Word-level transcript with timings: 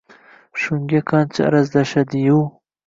Shunga 0.61 1.03
qancha 1.11 1.47
arazlashdi-yu… 1.51 2.45